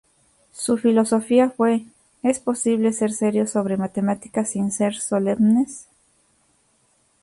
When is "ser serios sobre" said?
2.91-3.77